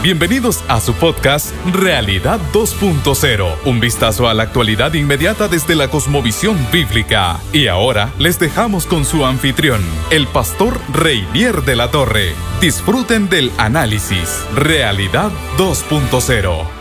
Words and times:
Bienvenidos 0.00 0.64
a 0.68 0.80
su 0.80 0.94
podcast 0.94 1.52
Realidad 1.72 2.38
2.0, 2.52 3.56
un 3.64 3.80
vistazo 3.80 4.28
a 4.28 4.34
la 4.34 4.44
actualidad 4.44 4.94
inmediata 4.94 5.48
desde 5.48 5.74
la 5.74 5.88
cosmovisión 5.88 6.56
bíblica. 6.70 7.40
Y 7.52 7.66
ahora 7.66 8.12
les 8.16 8.38
dejamos 8.38 8.86
con 8.86 9.04
su 9.04 9.26
anfitrión, 9.26 9.82
el 10.10 10.28
pastor 10.28 10.78
Reinier 10.92 11.62
de 11.62 11.74
la 11.74 11.90
Torre. 11.90 12.32
Disfruten 12.60 13.28
del 13.28 13.50
análisis 13.58 14.46
Realidad 14.54 15.32
2.0. 15.56 16.77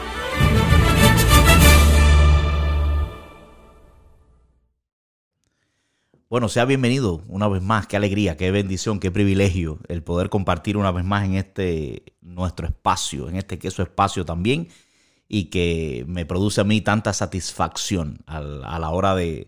Bueno, 6.29 6.49
sea 6.49 6.65
bienvenido 6.65 7.21
una 7.29 7.47
vez 7.47 7.61
más. 7.61 7.87
Qué 7.87 7.95
alegría, 7.95 8.35
qué 8.35 8.51
bendición, 8.51 8.99
qué 8.99 9.11
privilegio 9.11 9.79
el 9.87 10.03
poder 10.03 10.29
compartir 10.29 10.75
una 10.75 10.91
vez 10.91 11.05
más 11.05 11.23
en 11.23 11.35
este 11.35 12.03
nuestro 12.19 12.67
espacio, 12.67 13.29
en 13.29 13.37
este 13.37 13.57
queso 13.57 13.81
espacio 13.81 14.25
también, 14.25 14.67
y 15.29 15.45
que 15.45 16.03
me 16.05 16.25
produce 16.25 16.59
a 16.59 16.65
mí 16.65 16.81
tanta 16.81 17.13
satisfacción 17.13 18.19
a 18.25 18.41
la 18.41 18.89
hora 18.89 19.15
de, 19.15 19.47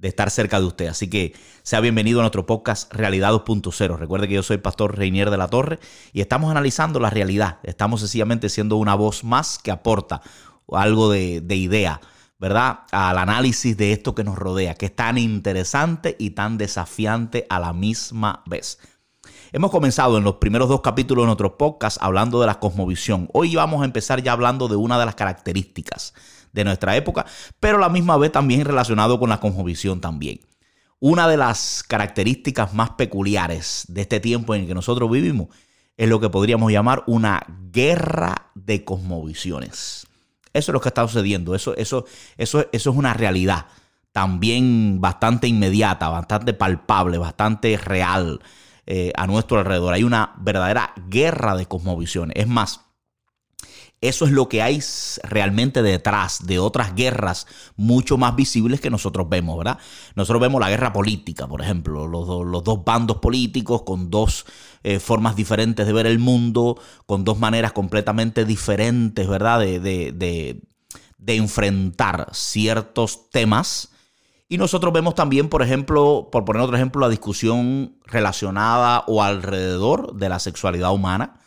estar 0.00 0.30
cerca 0.30 0.60
de 0.60 0.66
usted. 0.66 0.86
Así 0.86 1.10
que 1.10 1.34
sea 1.64 1.80
bienvenido 1.80 2.20
a 2.20 2.22
nuestro 2.22 2.46
podcast 2.46 2.94
Realidad 2.94 3.32
2.0. 3.32 3.98
Recuerde 3.98 4.28
que 4.28 4.34
yo 4.34 4.44
soy 4.44 4.58
pastor 4.58 4.96
Reinier 4.96 5.30
de 5.30 5.36
la 5.36 5.48
Torre 5.48 5.80
y 6.12 6.20
estamos 6.20 6.52
analizando 6.52 7.00
la 7.00 7.10
realidad. 7.10 7.58
Estamos 7.64 8.00
sencillamente 8.00 8.50
siendo 8.50 8.76
una 8.76 8.94
voz 8.94 9.24
más 9.24 9.58
que 9.58 9.72
aporta 9.72 10.22
algo 10.68 11.10
de, 11.10 11.40
de 11.40 11.56
idea 11.56 12.00
¿verdad? 12.40 12.80
Al 12.90 13.18
análisis 13.18 13.76
de 13.76 13.92
esto 13.92 14.14
que 14.14 14.24
nos 14.24 14.36
rodea, 14.36 14.74
que 14.74 14.86
es 14.86 14.96
tan 14.96 15.18
interesante 15.18 16.16
y 16.18 16.30
tan 16.30 16.56
desafiante 16.56 17.46
a 17.50 17.60
la 17.60 17.74
misma 17.74 18.42
vez. 18.46 18.78
Hemos 19.52 19.70
comenzado 19.70 20.16
en 20.16 20.24
los 20.24 20.36
primeros 20.36 20.68
dos 20.68 20.80
capítulos 20.80 21.24
de 21.24 21.26
nuestro 21.26 21.58
podcast 21.58 21.98
hablando 22.00 22.40
de 22.40 22.46
la 22.46 22.58
cosmovisión. 22.58 23.28
Hoy 23.34 23.54
vamos 23.54 23.82
a 23.82 23.84
empezar 23.84 24.22
ya 24.22 24.32
hablando 24.32 24.68
de 24.68 24.76
una 24.76 24.98
de 24.98 25.04
las 25.04 25.16
características 25.16 26.14
de 26.52 26.64
nuestra 26.64 26.96
época, 26.96 27.26
pero 27.60 27.76
a 27.76 27.80
la 27.80 27.88
misma 27.90 28.16
vez 28.16 28.32
también 28.32 28.64
relacionado 28.64 29.20
con 29.20 29.28
la 29.28 29.38
cosmovisión 29.38 30.00
también. 30.00 30.40
Una 30.98 31.28
de 31.28 31.36
las 31.36 31.82
características 31.86 32.72
más 32.72 32.90
peculiares 32.90 33.84
de 33.88 34.00
este 34.00 34.18
tiempo 34.18 34.54
en 34.54 34.62
el 34.62 34.66
que 34.66 34.74
nosotros 34.74 35.10
vivimos 35.10 35.48
es 35.96 36.08
lo 36.08 36.20
que 36.20 36.30
podríamos 36.30 36.72
llamar 36.72 37.04
una 37.06 37.44
guerra 37.70 38.50
de 38.54 38.84
cosmovisiones. 38.84 40.06
Eso 40.52 40.72
es 40.72 40.74
lo 40.74 40.80
que 40.80 40.88
está 40.88 41.06
sucediendo. 41.06 41.54
Eso, 41.54 41.76
eso, 41.76 42.04
eso, 42.36 42.66
eso 42.72 42.90
es 42.90 42.96
una 42.96 43.14
realidad 43.14 43.66
también 44.12 45.00
bastante 45.00 45.46
inmediata, 45.46 46.08
bastante 46.08 46.52
palpable, 46.52 47.18
bastante 47.18 47.76
real 47.76 48.40
eh, 48.86 49.12
a 49.16 49.26
nuestro 49.26 49.58
alrededor. 49.58 49.94
Hay 49.94 50.02
una 50.02 50.34
verdadera 50.38 50.92
guerra 51.08 51.56
de 51.56 51.66
cosmovisiones. 51.66 52.36
Es 52.36 52.48
más, 52.48 52.80
eso 54.00 54.24
es 54.24 54.32
lo 54.32 54.48
que 54.48 54.62
hay 54.62 54.82
realmente 55.24 55.82
detrás 55.82 56.46
de 56.46 56.58
otras 56.58 56.94
guerras 56.94 57.46
mucho 57.76 58.16
más 58.16 58.34
visibles 58.34 58.80
que 58.80 58.88
nosotros 58.88 59.28
vemos, 59.28 59.58
¿verdad? 59.58 59.78
Nosotros 60.14 60.40
vemos 60.40 60.60
la 60.60 60.70
guerra 60.70 60.92
política, 60.92 61.46
por 61.46 61.60
ejemplo, 61.60 62.06
los, 62.06 62.64
dos 62.64 62.84
bandos 62.84 63.18
políticos 63.18 63.82
con 63.82 64.10
dos 64.10 64.46
eh, 64.84 65.00
formas 65.00 65.36
diferentes 65.36 65.86
de 65.86 65.92
ver 65.92 66.06
el 66.06 66.18
mundo, 66.18 66.80
con 67.04 67.24
dos 67.24 67.38
maneras 67.38 67.72
completamente 67.72 68.46
diferentes, 68.46 69.28
¿verdad? 69.28 69.60
De, 69.60 69.78
de 71.18 71.34
enfrentar 71.36 72.28
ciertos 72.32 73.28
temas. 73.30 73.92
Y 74.48 74.56
nosotros 74.56 74.94
vemos 74.94 75.14
también, 75.14 75.50
por 75.50 75.62
ejemplo, 75.62 76.30
por 76.32 76.46
poner 76.46 76.62
otro 76.62 76.74
ejemplo, 76.74 77.02
la 77.02 77.10
discusión 77.10 77.98
relacionada 78.06 79.04
o 79.06 79.22
alrededor 79.22 80.14
de 80.14 80.30
la 80.30 80.38
sexualidad 80.38 80.92
humana 80.92 81.40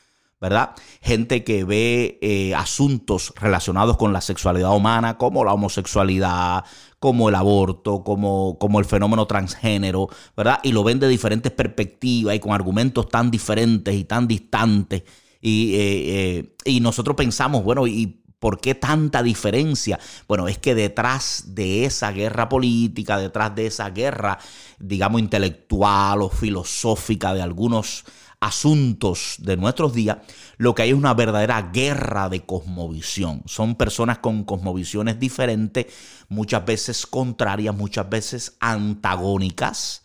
¿verdad? 0.43 0.71
Gente 1.01 1.45
que 1.45 1.63
ve 1.63 2.19
eh, 2.21 2.53
asuntos 2.53 3.33
relacionados 3.39 3.95
con 3.95 4.11
la 4.11 4.19
sexualidad 4.19 4.75
humana, 4.75 5.17
como 5.17 5.45
la 5.45 5.53
homosexualidad, 5.53 6.65
como 6.99 7.29
el 7.29 7.35
aborto, 7.35 8.03
como, 8.03 8.57
como 8.59 8.79
el 8.79 8.85
fenómeno 8.85 9.25
transgénero, 9.25 10.09
¿verdad? 10.35 10.59
Y 10.61 10.73
lo 10.73 10.83
ven 10.83 10.99
de 10.99 11.07
diferentes 11.07 11.53
perspectivas 11.53 12.35
y 12.35 12.41
con 12.41 12.51
argumentos 12.51 13.07
tan 13.07 13.31
diferentes 13.31 13.95
y 13.95 14.03
tan 14.03 14.27
distantes. 14.27 15.03
Y, 15.39 15.75
eh, 15.75 15.79
eh, 15.79 16.55
y 16.65 16.81
nosotros 16.81 17.15
pensamos, 17.15 17.63
bueno, 17.63 17.87
¿y 17.87 18.19
¿Por 18.43 18.59
qué 18.59 18.75
tanta 18.75 19.23
diferencia? 19.23 19.97
Bueno, 20.27 20.49
es 20.49 20.57
que 20.57 20.75
detrás 20.75 21.55
de 21.55 21.85
esa 21.85 22.11
guerra 22.11 22.49
política, 22.49 23.17
detrás 23.17 23.55
de 23.55 23.67
esa 23.67 23.89
guerra, 23.91 24.37
digamos, 24.79 25.21
intelectual 25.21 26.21
o 26.21 26.29
filosófica 26.29 27.33
de 27.33 27.41
algunos 27.41 28.03
asuntos 28.43 29.35
de 29.39 29.55
nuestros 29.55 29.93
días, 29.93 30.17
lo 30.57 30.75
que 30.75 30.81
hay 30.81 30.89
es 30.89 30.95
una 30.95 31.13
verdadera 31.13 31.71
guerra 31.73 32.27
de 32.27 32.41
cosmovisión. 32.45 33.41
Son 33.45 33.75
personas 33.75 34.17
con 34.17 34.43
cosmovisiones 34.43 35.17
diferentes, 35.17 35.85
muchas 36.27 36.65
veces 36.65 37.07
contrarias, 37.07 37.73
muchas 37.73 38.09
veces 38.09 38.57
antagónicas, 38.59 40.03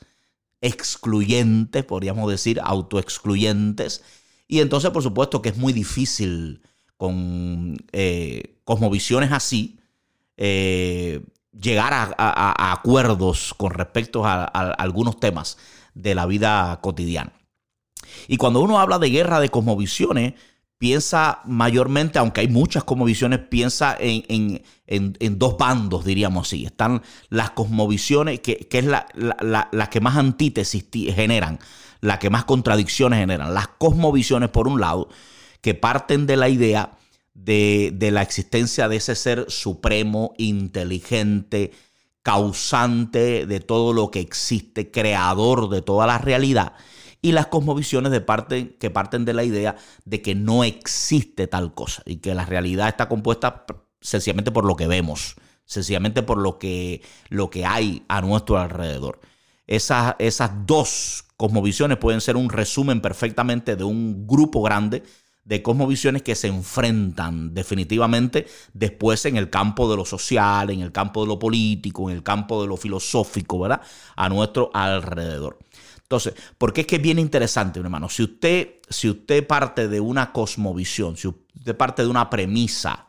excluyentes, 0.60 1.84
podríamos 1.84 2.30
decir, 2.30 2.60
autoexcluyentes. 2.62 4.04
Y 4.46 4.60
entonces, 4.60 4.92
por 4.92 5.02
supuesto, 5.02 5.42
que 5.42 5.48
es 5.48 5.56
muy 5.56 5.72
difícil 5.72 6.62
con 6.96 7.76
eh, 7.90 8.60
cosmovisiones 8.62 9.32
así 9.32 9.80
eh, 10.36 11.24
llegar 11.52 11.92
a, 11.92 12.72
acuerdos 12.72 13.52
con 13.56 13.72
respecto 13.72 14.24
a 14.24 14.44
algunos 14.44 15.18
temas 15.18 15.58
de 15.94 16.14
la 16.14 16.26
vida 16.26 16.78
cotidiana. 16.80 17.32
Y 18.26 18.36
cuando 18.36 18.60
uno 18.60 18.78
habla 18.78 18.98
de 18.98 19.10
guerra 19.10 19.40
de 19.40 19.48
cosmovisiones, 19.48 20.34
piensa 20.78 21.40
mayormente, 21.44 22.18
aunque 22.18 22.40
hay 22.40 22.48
muchas 22.48 22.84
cosmovisiones, 22.84 23.40
piensa 23.40 23.96
en, 23.98 24.62
dos 25.38 25.58
bandos, 25.58 26.04
diríamos 26.04 26.46
así. 26.46 26.64
Están 26.64 27.02
las 27.28 27.50
cosmovisiones, 27.50 28.40
que, 28.40 28.68
es 28.70 28.84
la, 28.84 29.88
que 29.90 30.00
más 30.00 30.16
antítesis 30.16 30.84
generan, 31.14 31.58
la 32.00 32.18
que 32.18 32.30
más 32.30 32.44
contradicciones 32.44 33.18
generan. 33.18 33.52
Las 33.54 33.68
cosmovisiones, 33.68 34.50
por 34.50 34.68
un 34.68 34.80
lado, 34.80 35.08
que 35.60 35.74
parten 35.74 36.26
de 36.26 36.36
la 36.36 36.48
idea 36.48 36.92
de, 37.34 37.90
de 37.94 38.12
la 38.12 38.22
existencia 38.22 38.88
de 38.88 38.96
ese 38.96 39.16
ser 39.16 39.46
supremo, 39.48 40.32
inteligente, 40.38 41.72
causante 42.22 43.46
de 43.46 43.60
todo 43.60 43.92
lo 43.92 44.12
que 44.12 44.20
existe, 44.20 44.92
creador 44.92 45.68
de 45.70 45.82
toda 45.82 46.06
la 46.06 46.18
realidad 46.18 46.74
y 47.20 47.32
las 47.32 47.48
cosmovisiones 47.48 48.12
de 48.12 48.20
parte, 48.20 48.76
que 48.78 48.90
parten 48.90 49.24
de 49.24 49.34
la 49.34 49.44
idea 49.44 49.76
de 50.04 50.22
que 50.22 50.34
no 50.34 50.64
existe 50.64 51.46
tal 51.46 51.74
cosa 51.74 52.02
y 52.06 52.16
que 52.16 52.34
la 52.34 52.44
realidad 52.44 52.88
está 52.88 53.08
compuesta 53.08 53.64
sencillamente 54.00 54.52
por 54.52 54.64
lo 54.64 54.76
que 54.76 54.86
vemos, 54.86 55.36
sencillamente 55.64 56.22
por 56.22 56.38
lo 56.38 56.58
que, 56.58 57.02
lo 57.28 57.50
que 57.50 57.66
hay 57.66 58.04
a 58.08 58.20
nuestro 58.20 58.58
alrededor. 58.58 59.20
Esas, 59.66 60.14
esas 60.18 60.50
dos 60.66 61.24
cosmovisiones 61.36 61.98
pueden 61.98 62.20
ser 62.20 62.36
un 62.36 62.50
resumen 62.50 63.00
perfectamente 63.00 63.76
de 63.76 63.84
un 63.84 64.26
grupo 64.26 64.62
grande 64.62 65.02
de 65.48 65.62
cosmovisiones 65.62 66.22
que 66.22 66.34
se 66.34 66.48
enfrentan 66.48 67.54
definitivamente 67.54 68.46
después 68.74 69.24
en 69.24 69.38
el 69.38 69.48
campo 69.48 69.90
de 69.90 69.96
lo 69.96 70.04
social, 70.04 70.68
en 70.68 70.80
el 70.80 70.92
campo 70.92 71.22
de 71.22 71.28
lo 71.28 71.38
político, 71.38 72.10
en 72.10 72.16
el 72.16 72.22
campo 72.22 72.60
de 72.60 72.68
lo 72.68 72.76
filosófico, 72.76 73.58
¿verdad? 73.58 73.80
A 74.14 74.28
nuestro 74.28 74.70
alrededor. 74.74 75.58
Entonces, 76.08 76.32
porque 76.56 76.80
es 76.80 76.86
que 76.86 76.96
es 76.96 77.02
bien 77.02 77.18
interesante, 77.18 77.80
hermano. 77.80 78.08
Si 78.08 78.22
usted, 78.22 78.76
si 78.88 79.10
usted 79.10 79.46
parte 79.46 79.88
de 79.88 80.00
una 80.00 80.32
cosmovisión, 80.32 81.18
si 81.18 81.28
usted 81.28 81.76
parte 81.76 82.00
de 82.00 82.08
una 82.08 82.30
premisa 82.30 83.06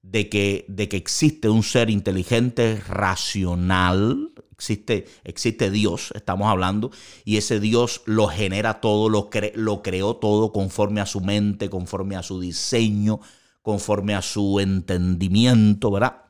de 0.00 0.30
que, 0.30 0.64
de 0.66 0.88
que 0.88 0.96
existe 0.96 1.50
un 1.50 1.62
ser 1.62 1.90
inteligente, 1.90 2.82
racional, 2.88 4.32
existe, 4.52 5.06
existe 5.22 5.70
Dios, 5.70 6.12
estamos 6.14 6.48
hablando, 6.48 6.90
y 7.26 7.36
ese 7.36 7.60
Dios 7.60 8.00
lo 8.06 8.28
genera 8.28 8.80
todo, 8.80 9.10
lo, 9.10 9.28
lo 9.56 9.82
creó 9.82 10.16
todo 10.16 10.50
conforme 10.50 11.02
a 11.02 11.06
su 11.06 11.20
mente, 11.20 11.68
conforme 11.68 12.16
a 12.16 12.22
su 12.22 12.40
diseño, 12.40 13.20
conforme 13.60 14.14
a 14.14 14.22
su 14.22 14.60
entendimiento, 14.60 15.90
¿verdad? 15.90 16.22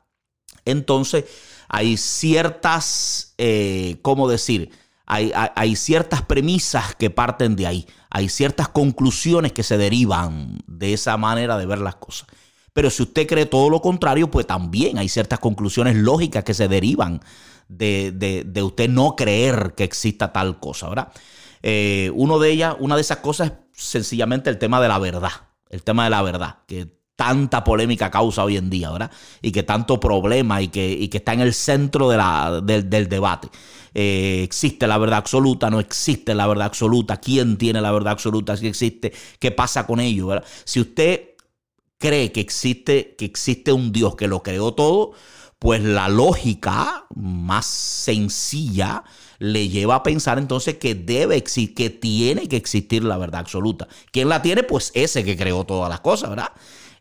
Entonces, 0.65 1.23
hay 1.69 1.95
ciertas, 1.95 3.33
eh, 3.37 3.99
¿cómo 4.01 4.27
decir? 4.27 4.71
Hay, 5.13 5.75
ciertas 5.75 6.21
premisas 6.21 6.95
que 6.95 7.09
parten 7.09 7.57
de 7.57 7.67
ahí, 7.67 7.87
hay 8.09 8.29
ciertas 8.29 8.69
conclusiones 8.69 9.51
que 9.51 9.63
se 9.63 9.77
derivan 9.77 10.59
de 10.67 10.93
esa 10.93 11.17
manera 11.17 11.57
de 11.57 11.65
ver 11.65 11.79
las 11.79 11.95
cosas. 11.95 12.27
Pero 12.71 12.89
si 12.89 13.03
usted 13.03 13.27
cree 13.27 13.45
todo 13.45 13.69
lo 13.69 13.81
contrario, 13.81 14.31
pues 14.31 14.47
también 14.47 14.97
hay 14.97 15.09
ciertas 15.09 15.39
conclusiones 15.39 15.97
lógicas 15.97 16.45
que 16.45 16.53
se 16.53 16.69
derivan 16.69 17.19
de, 17.67 18.61
usted 18.63 18.89
no 18.89 19.17
creer 19.17 19.73
que 19.75 19.83
exista 19.83 20.31
tal 20.31 20.59
cosa, 20.59 20.87
¿verdad? 20.87 21.11
Eh, 21.61 22.09
uno 22.15 22.39
de 22.39 22.49
ellas, 22.49 22.75
una 22.79 22.95
de 22.95 23.01
esas 23.01 23.17
cosas 23.17 23.51
es 23.51 23.83
sencillamente 23.83 24.49
el 24.49 24.57
tema 24.57 24.79
de 24.79 24.87
la 24.87 24.97
verdad, 24.97 25.31
el 25.69 25.83
tema 25.83 26.05
de 26.05 26.09
la 26.09 26.21
verdad, 26.21 26.59
que 26.67 26.87
tanta 27.21 27.63
polémica 27.63 28.09
causa 28.09 28.43
hoy 28.43 28.57
en 28.57 28.71
día, 28.71 28.89
¿verdad? 28.89 29.11
Y 29.43 29.51
que 29.51 29.61
tanto 29.61 29.99
problema 29.99 30.59
y 30.59 30.69
que, 30.69 31.07
que 31.07 31.17
está 31.17 31.33
en 31.33 31.41
el 31.41 31.53
centro 31.53 32.09
de 32.09 32.17
la, 32.17 32.61
del, 32.63 32.89
del 32.89 33.07
debate. 33.09 33.47
Eh, 33.93 34.41
existe 34.41 34.87
la 34.87 34.97
verdad 34.97 35.19
absoluta, 35.19 35.69
no 35.69 35.79
existe 35.79 36.33
la 36.33 36.47
verdad 36.47 36.65
absoluta, 36.65 37.17
quién 37.17 37.57
tiene 37.57 37.79
la 37.79 37.91
verdad 37.91 38.13
absoluta, 38.13 38.57
si 38.57 38.65
existe, 38.65 39.13
qué 39.37 39.51
pasa 39.51 39.85
con 39.85 39.99
ello. 39.99 40.41
Si 40.63 40.79
usted 40.79 41.35
cree 41.99 42.31
que 42.31 42.39
existe, 42.39 43.13
que 43.15 43.25
existe 43.25 43.71
un 43.71 43.91
Dios 43.91 44.15
que 44.15 44.27
lo 44.27 44.41
creó 44.41 44.73
todo, 44.73 45.11
pues 45.59 45.83
la 45.83 46.09
lógica 46.09 47.05
más 47.13 47.67
sencilla 47.67 49.03
le 49.37 49.69
lleva 49.69 49.93
a 49.93 50.01
pensar 50.01 50.39
entonces 50.39 50.77
que 50.77 50.95
debe 50.95 51.35
existir, 51.35 51.75
que 51.75 51.91
tiene 51.91 52.47
que 52.47 52.57
existir 52.57 53.03
la 53.03 53.19
verdad 53.19 53.41
absoluta. 53.41 53.87
¿Quién 54.11 54.27
la 54.27 54.41
tiene? 54.41 54.63
Pues 54.63 54.91
ese 54.95 55.23
que 55.23 55.37
creó 55.37 55.65
todas 55.65 55.87
las 55.87 55.99
cosas, 55.99 56.31
¿verdad? 56.31 56.49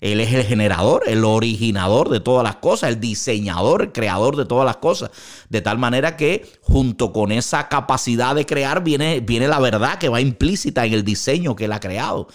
Él 0.00 0.20
es 0.20 0.32
el 0.32 0.44
generador, 0.44 1.02
el 1.06 1.24
originador 1.24 2.08
de 2.08 2.20
todas 2.20 2.42
las 2.42 2.56
cosas, 2.56 2.90
el 2.90 3.00
diseñador, 3.00 3.82
el 3.82 3.92
creador 3.92 4.36
de 4.36 4.46
todas 4.46 4.64
las 4.64 4.78
cosas. 4.78 5.10
De 5.48 5.60
tal 5.60 5.78
manera 5.78 6.16
que 6.16 6.50
junto 6.62 7.12
con 7.12 7.32
esa 7.32 7.68
capacidad 7.68 8.34
de 8.34 8.46
crear 8.46 8.82
viene, 8.82 9.20
viene 9.20 9.48
la 9.48 9.58
verdad 9.58 9.98
que 9.98 10.08
va 10.08 10.20
implícita 10.20 10.86
en 10.86 10.94
el 10.94 11.04
diseño 11.04 11.54
que 11.54 11.66
él 11.66 11.72
ha 11.72 11.80
creado. 11.80 12.28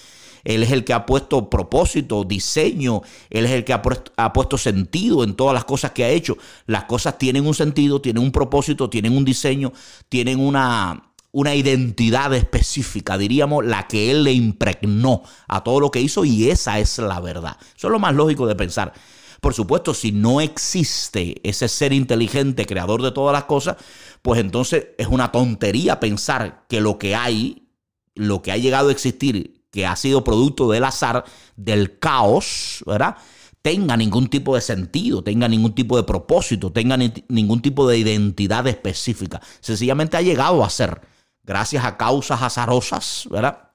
Él 0.46 0.62
es 0.62 0.72
el 0.72 0.86
que 0.86 0.94
ha 0.94 1.06
puesto 1.06 1.50
propósito, 1.50 2.24
diseño, 2.24 3.02
Él 3.32 3.46
es 3.46 3.52
el 3.52 3.66
que 3.66 3.74
ha 3.74 3.82
ha 4.16 4.34
puesto, 4.34 4.58
sentido 4.58 5.24
en 5.24 5.36
todas 5.36 5.56
las 5.56 5.66
cosas 5.66 5.92
que 5.92 6.06
ha 6.06 6.10
hecho. 6.10 6.38
Las 6.68 6.84
cosas 6.84 7.18
tienen 7.18 7.48
un 7.48 7.56
sentido, 7.56 8.00
tienen 8.00 8.24
un 8.24 8.32
propósito, 8.32 8.90
tienen 8.90 9.18
un 9.18 9.26
diseño, 9.26 9.74
tienen 10.08 10.40
una, 10.40 11.15
una 11.36 11.54
identidad 11.54 12.34
específica, 12.34 13.18
diríamos, 13.18 13.66
la 13.66 13.90
que 13.90 14.10
él 14.10 14.24
le 14.24 14.32
impregnó 14.32 15.22
a 15.50 15.66
todo 15.66 15.82
lo 15.82 15.92
que 15.92 16.00
hizo 16.00 16.24
y 16.24 16.50
esa 16.50 16.80
es 16.80 16.98
la 16.98 17.20
verdad. 17.20 17.58
Eso 17.76 17.88
es 17.88 17.92
lo 17.92 18.00
más 18.00 18.16
lógico 18.16 18.48
de 18.48 18.56
pensar. 18.56 18.94
Por 19.42 19.54
supuesto, 19.54 19.94
si 19.94 20.14
no 20.14 20.40
existe 20.40 21.42
ese 21.44 21.68
ser 21.68 21.92
inteligente, 21.92 22.66
creador 22.66 23.02
de 23.02 23.12
todas 23.12 23.34
las 23.34 23.44
cosas, 23.44 23.76
pues 24.22 24.40
entonces 24.40 24.88
es 24.98 25.08
una 25.08 25.34
tontería 25.34 26.00
pensar 26.00 26.64
que 26.70 26.80
lo 26.80 26.98
que 26.98 27.16
hay, 27.16 27.68
lo 28.14 28.42
que 28.42 28.54
ha 28.54 28.58
llegado 28.58 28.88
a 28.88 28.94
existir, 28.94 29.66
que 29.72 29.86
ha 29.86 29.98
sido 29.98 30.24
producto 30.24 30.72
del 30.72 30.86
azar, 30.86 31.26
del 31.58 32.00
caos, 32.00 32.82
¿verdad? 32.86 33.18
tenga 33.62 33.98
ningún 33.98 34.28
tipo 34.28 34.56
de 34.56 34.62
sentido, 34.62 35.22
tenga 35.22 35.50
ningún 35.50 35.76
tipo 35.76 35.98
de 35.98 36.04
propósito, 36.04 36.72
tenga 36.72 36.98
ningún 37.28 37.62
tipo 37.62 37.90
de 37.90 37.98
identidad 37.98 38.66
específica. 38.68 39.42
Sencillamente 39.60 40.16
ha 40.16 40.22
llegado 40.22 40.64
a 40.64 40.70
ser 40.70 41.02
gracias 41.46 41.86
a 41.86 41.98
causas 41.98 42.42
azarosas, 42.42 43.28
¿verdad? 43.30 43.70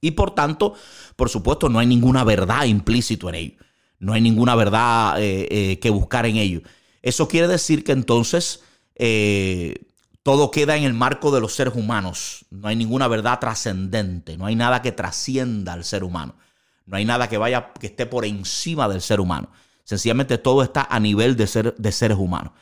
Y 0.00 0.10
por 0.10 0.34
tanto, 0.34 0.74
por 1.16 1.30
supuesto, 1.30 1.68
no 1.68 1.78
hay 1.78 1.86
ninguna 1.86 2.24
verdad 2.24 2.64
implícito 2.64 3.28
en 3.30 3.34
ello. 3.36 3.56
No 3.98 4.12
hay 4.12 4.20
ninguna 4.20 4.54
verdad 4.54 5.20
eh, 5.22 5.48
eh, 5.50 5.78
que 5.78 5.88
buscar 5.88 6.26
en 6.26 6.36
ello. 6.36 6.60
Eso 7.00 7.26
quiere 7.26 7.48
decir 7.48 7.84
que 7.84 7.92
entonces 7.92 8.62
eh, 8.96 9.86
todo 10.22 10.50
queda 10.50 10.76
en 10.76 10.84
el 10.84 10.92
marco 10.92 11.30
de 11.30 11.40
los 11.40 11.54
seres 11.54 11.74
humanos. 11.74 12.44
No 12.50 12.68
hay 12.68 12.76
ninguna 12.76 13.08
verdad 13.08 13.38
trascendente. 13.40 14.36
No 14.36 14.46
hay 14.46 14.56
nada 14.56 14.82
que 14.82 14.92
trascienda 14.92 15.72
al 15.72 15.84
ser 15.84 16.04
humano. 16.04 16.36
No 16.86 16.98
hay 16.98 17.06
nada 17.06 17.28
que 17.28 17.38
vaya, 17.38 17.72
que 17.80 17.86
esté 17.86 18.04
por 18.04 18.26
encima 18.26 18.88
del 18.88 19.00
ser 19.00 19.20
humano. 19.20 19.48
Sencillamente 19.84 20.36
todo 20.38 20.62
está 20.62 20.86
a 20.90 21.00
nivel 21.00 21.36
de, 21.36 21.46
ser, 21.46 21.74
de 21.76 21.92
seres 21.92 22.18
humanos. 22.18 22.52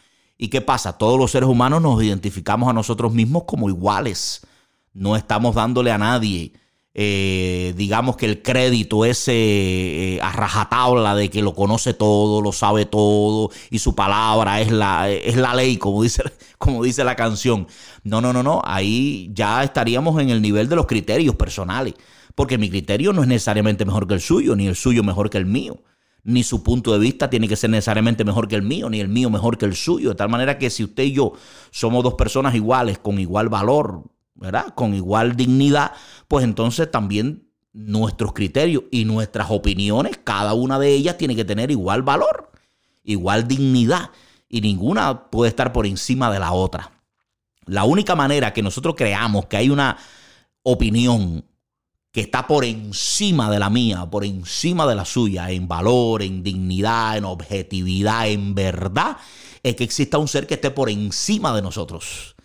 ¿Y 0.42 0.48
qué 0.48 0.60
pasa? 0.60 0.98
Todos 0.98 1.20
los 1.20 1.30
seres 1.30 1.48
humanos 1.48 1.80
nos 1.80 2.02
identificamos 2.02 2.68
a 2.68 2.72
nosotros 2.72 3.12
mismos 3.12 3.44
como 3.44 3.68
iguales. 3.68 4.44
No 4.92 5.14
estamos 5.14 5.54
dándole 5.54 5.92
a 5.92 5.98
nadie, 5.98 6.52
eh, 6.94 7.72
digamos 7.76 8.16
que 8.16 8.26
el 8.26 8.42
crédito 8.42 9.04
ese 9.04 9.34
eh, 9.34 10.20
a 10.20 10.32
rajatabla 10.32 11.14
de 11.14 11.30
que 11.30 11.42
lo 11.42 11.54
conoce 11.54 11.94
todo, 11.94 12.42
lo 12.42 12.50
sabe 12.50 12.86
todo 12.86 13.50
y 13.70 13.78
su 13.78 13.94
palabra 13.94 14.60
es 14.60 14.72
la, 14.72 15.08
es 15.08 15.36
la 15.36 15.54
ley, 15.54 15.76
como 15.76 16.02
dice, 16.02 16.24
como 16.58 16.82
dice 16.82 17.04
la 17.04 17.14
canción. 17.14 17.68
No, 18.02 18.20
no, 18.20 18.32
no, 18.32 18.42
no. 18.42 18.62
Ahí 18.64 19.30
ya 19.32 19.62
estaríamos 19.62 20.20
en 20.20 20.30
el 20.30 20.42
nivel 20.42 20.68
de 20.68 20.74
los 20.74 20.86
criterios 20.86 21.36
personales. 21.36 21.94
Porque 22.34 22.58
mi 22.58 22.68
criterio 22.68 23.12
no 23.12 23.22
es 23.22 23.28
necesariamente 23.28 23.84
mejor 23.84 24.08
que 24.08 24.14
el 24.14 24.20
suyo, 24.20 24.56
ni 24.56 24.66
el 24.66 24.74
suyo 24.74 25.04
mejor 25.04 25.30
que 25.30 25.38
el 25.38 25.46
mío 25.46 25.84
ni 26.24 26.42
su 26.44 26.62
punto 26.62 26.92
de 26.92 26.98
vista 26.98 27.28
tiene 27.28 27.48
que 27.48 27.56
ser 27.56 27.70
necesariamente 27.70 28.24
mejor 28.24 28.48
que 28.48 28.54
el 28.54 28.62
mío, 28.62 28.88
ni 28.88 29.00
el 29.00 29.08
mío 29.08 29.30
mejor 29.30 29.58
que 29.58 29.64
el 29.64 29.74
suyo. 29.74 30.10
De 30.10 30.14
tal 30.14 30.28
manera 30.28 30.58
que 30.58 30.70
si 30.70 30.84
usted 30.84 31.04
y 31.04 31.12
yo 31.12 31.32
somos 31.70 32.04
dos 32.04 32.14
personas 32.14 32.54
iguales, 32.54 32.98
con 32.98 33.18
igual 33.18 33.48
valor, 33.48 34.04
¿verdad? 34.34 34.72
Con 34.74 34.94
igual 34.94 35.36
dignidad, 35.36 35.92
pues 36.28 36.44
entonces 36.44 36.90
también 36.90 37.48
nuestros 37.72 38.32
criterios 38.32 38.84
y 38.90 39.04
nuestras 39.04 39.50
opiniones, 39.50 40.18
cada 40.22 40.54
una 40.54 40.78
de 40.78 40.92
ellas 40.92 41.16
tiene 41.18 41.34
que 41.34 41.44
tener 41.44 41.70
igual 41.70 42.02
valor, 42.02 42.52
igual 43.02 43.48
dignidad, 43.48 44.10
y 44.48 44.60
ninguna 44.60 45.30
puede 45.30 45.48
estar 45.48 45.72
por 45.72 45.86
encima 45.86 46.30
de 46.30 46.38
la 46.38 46.52
otra. 46.52 46.92
La 47.66 47.84
única 47.84 48.14
manera 48.14 48.52
que 48.52 48.62
nosotros 48.62 48.94
creamos 48.96 49.46
que 49.46 49.56
hay 49.56 49.70
una 49.70 49.96
opinión 50.62 51.44
que 52.12 52.20
está 52.20 52.46
por 52.46 52.64
encima 52.64 53.50
de 53.50 53.58
la 53.58 53.70
mía, 53.70 54.06
por 54.10 54.24
encima 54.24 54.86
de 54.86 54.94
la 54.94 55.06
suya, 55.06 55.50
en 55.50 55.66
valor, 55.66 56.22
en 56.22 56.42
dignidad, 56.42 57.16
en 57.16 57.24
objetividad, 57.24 58.28
en 58.28 58.54
verdad, 58.54 59.16
es 59.62 59.76
que 59.76 59.84
exista 59.84 60.18
un 60.18 60.28
ser 60.28 60.46
que 60.46 60.54
esté 60.54 60.70
por 60.70 60.90
encima 60.90 61.54
de 61.54 61.62
nosotros. 61.62 62.36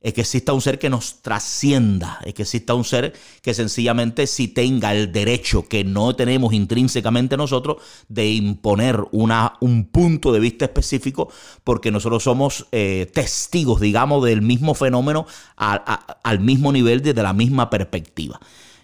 Es 0.00 0.12
que 0.12 0.20
exista 0.20 0.52
un 0.52 0.60
ser 0.60 0.78
que 0.78 0.90
nos 0.90 1.22
trascienda, 1.22 2.20
es 2.24 2.34
que 2.34 2.42
exista 2.42 2.74
un 2.74 2.84
ser 2.84 3.14
que 3.42 3.52
sencillamente 3.52 4.28
sí 4.28 4.46
tenga 4.46 4.94
el 4.94 5.10
derecho 5.10 5.66
que 5.66 5.82
no 5.82 6.14
tenemos 6.14 6.52
intrínsecamente 6.52 7.36
nosotros 7.36 7.78
de 8.08 8.30
imponer 8.30 9.02
una, 9.10 9.54
un 9.60 9.86
punto 9.86 10.32
de 10.32 10.38
vista 10.38 10.66
específico, 10.66 11.32
porque 11.64 11.90
nosotros 11.90 12.22
somos 12.22 12.66
eh, 12.70 13.10
testigos, 13.12 13.80
digamos, 13.80 14.22
del 14.24 14.42
mismo 14.42 14.74
fenómeno 14.74 15.26
al 15.56 16.40
mismo 16.40 16.70
nivel, 16.70 17.02
desde 17.02 17.22
la 17.22 17.32
misma 17.32 17.68
perspectiva. 17.68 18.38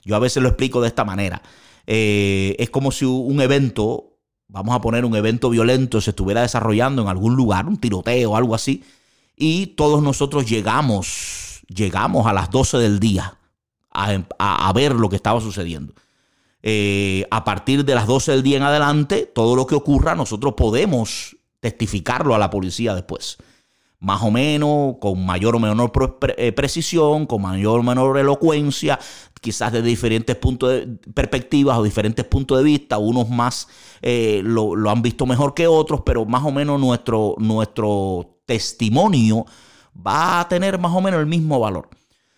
Yo 0.04 0.16
a 0.16 0.18
veces 0.18 0.42
lo 0.42 0.48
explico 0.48 0.80
de 0.80 0.88
esta 0.88 1.04
manera. 1.04 1.42
Eh, 1.86 2.56
es 2.58 2.70
como 2.70 2.92
si 2.92 3.04
un 3.04 3.40
evento, 3.40 4.18
vamos 4.48 4.74
a 4.74 4.80
poner 4.80 5.04
un 5.04 5.16
evento 5.16 5.50
violento, 5.50 6.00
se 6.00 6.10
estuviera 6.10 6.42
desarrollando 6.42 7.02
en 7.02 7.08
algún 7.08 7.36
lugar, 7.36 7.66
un 7.66 7.78
tiroteo 7.78 8.36
algo 8.36 8.54
así, 8.54 8.84
y 9.36 9.68
todos 9.68 10.02
nosotros 10.02 10.46
llegamos, 10.46 11.62
llegamos 11.68 12.26
a 12.26 12.32
las 12.32 12.50
12 12.50 12.78
del 12.78 13.00
día 13.00 13.38
a, 13.90 14.72
ver 14.74 14.94
lo 14.94 15.08
que 15.08 15.16
estaba 15.16 15.40
sucediendo. 15.40 15.94
Eh, 16.62 17.26
a 17.30 17.44
partir 17.44 17.84
de 17.84 17.94
las 17.94 18.06
12 18.06 18.32
del 18.32 18.42
día 18.42 18.56
en 18.56 18.62
adelante, 18.62 19.30
todo 19.32 19.54
lo 19.54 19.66
que 19.66 19.74
ocurra, 19.74 20.14
nosotros 20.14 20.54
podemos 20.56 21.36
testificarlo 21.60 22.34
a 22.34 22.38
la 22.38 22.50
policía 22.50 22.94
después 22.94 23.38
más 24.04 24.22
o 24.22 24.30
menos, 24.30 24.96
con 25.00 25.24
mayor 25.24 25.56
o 25.56 25.58
menor 25.58 25.90
eh, 26.36 26.52
precisión, 26.52 27.24
con 27.24 27.40
mayor 27.40 27.80
o 27.80 27.82
menor 27.82 28.18
elocuencia, 28.18 28.98
quizás 29.40 29.72
de 29.72 29.80
diferentes 29.80 30.36
puntos 30.36 30.70
de 30.70 30.86
perspectivas 31.14 31.78
o 31.78 31.82
diferentes 31.82 32.24
puntos 32.26 32.58
de 32.58 32.64
vista, 32.64 32.98
unos 32.98 33.30
más 33.30 33.66
eh, 34.02 34.42
lo, 34.44 34.74
han 34.90 35.00
visto 35.00 35.24
mejor 35.24 35.54
que 35.54 35.66
otros, 35.66 36.02
pero 36.04 36.26
más 36.26 36.44
o 36.44 36.52
menos 36.52 36.78
nuestro, 36.78 37.34
nuestro 37.38 38.40
testimonio 38.44 39.46
va 40.06 40.40
a 40.40 40.48
tener 40.48 40.78
más 40.78 40.92
o 40.92 41.00
menos 41.00 41.20
el 41.20 41.26
mismo 41.26 41.58
valor. 41.58 41.88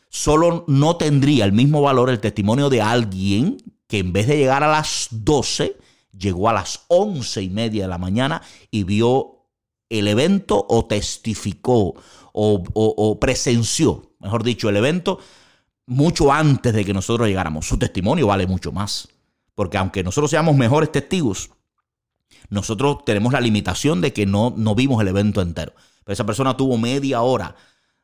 Solo 0.09 0.65
no 0.69 0.97
tendría 0.97 1.45
el 1.45 1.53
mismo 1.53 1.83
valor 1.83 2.11
el 2.11 2.21
testimonio 2.21 2.71
de 2.71 2.81
alguien 2.81 3.57
que 3.89 3.99
en 3.99 4.13
vez 4.13 4.29
de 4.29 4.37
llegar 4.37 4.63
a 4.63 4.69
las 4.69 5.09
12, 5.11 5.77
llegó 6.17 6.49
a 6.49 6.53
las 6.53 6.85
once 6.87 7.43
y 7.43 7.51
media 7.51 7.83
de 7.83 7.89
la 7.89 7.99
mañana 7.99 8.41
y 8.71 8.85
vio 8.85 9.36
el 9.89 10.09
evento 10.09 10.65
o 10.69 10.87
testificó 10.87 11.95
o, 12.33 13.19
presenció, 13.21 14.13
mejor 14.21 14.43
dicho, 14.43 14.69
el 14.69 14.77
evento 14.77 15.19
mucho 15.87 16.33
antes 16.33 16.75
de 16.75 16.85
que 16.85 16.93
nosotros 16.93 17.29
llegáramos. 17.29 17.67
Su 17.67 17.79
testimonio 17.79 18.27
vale 18.27 18.47
mucho 18.47 18.73
más. 18.73 19.09
Porque 19.55 19.79
aunque 19.79 20.03
nosotros 20.03 20.31
seamos 20.31 20.55
mejores 20.55 20.93
testigos, 20.93 21.51
nosotros 22.51 23.05
tenemos 23.07 23.33
la 23.33 23.41
limitación 23.41 24.03
de 24.03 24.13
que 24.13 24.27
no, 24.27 24.53
no 24.55 24.75
vimos 24.75 25.01
el 25.01 25.09
evento 25.09 25.41
entero. 25.41 25.73
Pero 26.05 26.13
esa 26.13 26.27
persona 26.27 26.57
tuvo 26.57 26.77
media 26.77 27.23
hora 27.23 27.57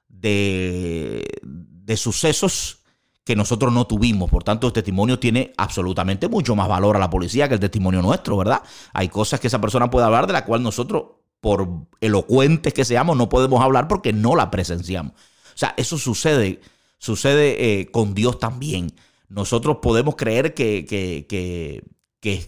de, 0.08 1.24
de 1.42 1.96
sucesos 1.98 2.78
que 3.24 3.36
nosotros 3.36 3.72
no 3.72 3.86
tuvimos. 3.86 4.30
Por 4.30 4.44
tanto, 4.44 4.66
el 4.66 4.72
testimonio 4.72 5.18
tiene 5.18 5.52
absolutamente 5.56 6.28
mucho 6.28 6.56
más 6.56 6.68
valor 6.68 6.96
a 6.96 7.00
la 7.00 7.10
policía 7.10 7.48
que 7.48 7.54
el 7.54 7.60
testimonio 7.60 8.00
nuestro, 8.00 8.36
¿verdad? 8.36 8.62
Hay 8.94 9.08
cosas 9.08 9.38
que 9.38 9.48
esa 9.48 9.60
persona 9.60 9.90
puede 9.90 10.06
hablar 10.06 10.26
de 10.26 10.32
la 10.32 10.44
cual 10.44 10.62
nosotros 10.62 11.04
por 11.42 11.88
elocuentes 12.00 12.72
que 12.72 12.84
seamos, 12.84 13.16
no 13.16 13.28
podemos 13.28 13.60
hablar 13.60 13.88
porque 13.88 14.12
no 14.12 14.36
la 14.36 14.48
presenciamos. 14.48 15.12
O 15.12 15.58
sea, 15.58 15.74
eso 15.76 15.98
sucede, 15.98 16.60
sucede 16.98 17.80
eh, 17.80 17.90
con 17.90 18.14
Dios 18.14 18.38
también. 18.38 18.92
Nosotros 19.28 19.78
podemos 19.82 20.14
creer 20.14 20.54
que, 20.54 20.86
que, 20.86 21.26
que, 21.28 21.82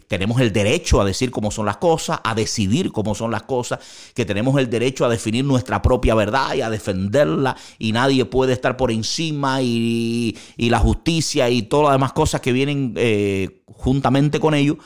tenemos 0.07 0.41
el 0.41 0.53
derecho 0.53 1.01
a 1.01 1.05
decir 1.05 1.33
cómo 1.33 1.51
son 1.51 1.67
las 1.67 1.79
cosas, 1.79 2.21
a 2.23 2.37
decidir 2.37 2.93
cómo 2.93 3.17
son 3.17 3.33
las 3.33 3.43
cosas, 3.43 3.81
que 4.15 4.25
tenemos 4.25 4.57
el 4.61 4.71
derecho 4.71 5.05
a 5.05 5.09
definir 5.09 5.45
nuestra 5.45 5.83
propia 5.83 6.15
verdad 6.15 6.55
y 6.55 6.61
a 6.61 6.71
defenderla, 6.71 7.57
y 7.81 7.91
nadie 7.91 8.25
puede 8.25 8.53
estar 8.53 8.77
por 8.77 8.93
encima, 8.93 9.61
y, 9.61 10.39
y 10.57 10.71
la 10.71 10.79
justicia 10.79 11.51
y 11.51 11.63
todas 11.63 11.87
las 11.87 11.95
demás 11.95 12.13
cosas 12.13 12.41
que 12.41 12.53
vienen 12.53 12.95
eh, 12.97 13.65
juntamente 13.67 14.39
con 14.39 14.55
ello. 14.55 14.79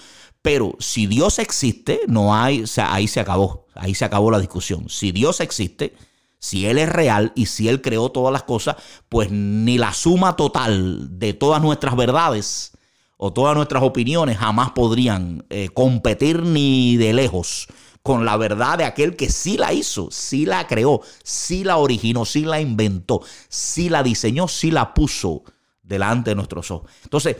Pero 0.49 0.75
si 0.79 1.07
Dios 1.07 1.39
existe, 1.41 2.01
no 2.07 2.35
hay, 2.35 2.63
o 2.63 2.67
sea, 2.67 2.95
ahí 2.95 3.07
se 3.07 3.21
acabó, 3.21 3.67
ahí 3.75 3.95
se 3.95 4.07
acabó 4.07 4.31
la 4.31 4.41
discusión. 4.41 4.89
Si 4.89 5.13
Dios 5.13 5.41
existe, 5.41 5.95
si 6.39 6.65
Él 6.65 6.79
es 6.79 6.89
real 6.89 7.33
y 7.35 7.45
si 7.45 7.69
Él 7.69 7.83
creó 7.83 8.09
todas 8.09 8.33
las 8.33 8.45
cosas, 8.45 8.77
pues 9.11 9.31
ni 9.31 9.77
la 9.77 9.93
suma 9.93 10.37
total 10.37 11.19
de 11.19 11.35
todas 11.35 11.61
nuestras 11.61 11.97
verdades 11.97 12.73
o 13.19 13.31
todas 13.31 13.55
nuestras 13.57 13.83
opiniones 13.83 14.39
jamás 14.39 14.71
podrían 14.71 15.45
eh, 15.51 15.69
competir 15.69 16.43
ni 16.43 16.97
de 16.97 17.13
lejos 17.13 17.69
con 18.03 18.25
la 18.25 18.39
verdad 18.39 18.79
de 18.79 18.85
aquel 18.87 19.17
que 19.17 19.29
sí 19.29 19.59
la 19.59 19.75
hizo, 19.75 20.09
sí 20.11 20.47
la 20.47 20.67
creó, 20.67 21.03
sí 21.23 21.63
la 21.63 21.77
originó, 21.77 22.25
sí 22.25 22.47
la 22.47 22.59
inventó, 22.59 23.21
sí 23.51 23.91
la 23.91 24.03
diseñó, 24.03 24.49
sí 24.49 24.71
la 24.71 24.95
puso 24.95 25.43
delante 25.83 26.31
de 26.31 26.37
nuestros 26.37 26.71
ojos. 26.71 26.91
Entonces, 27.05 27.37